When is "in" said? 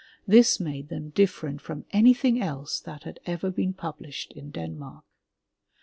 4.33-4.49